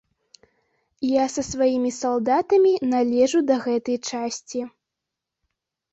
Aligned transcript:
Я 1.07 1.25
са 1.33 1.43
сваімі 1.51 1.91
салдатамі 1.99 2.73
належу 2.95 3.39
да 3.53 3.61
гэтай 3.67 3.97
часці. 4.13 4.61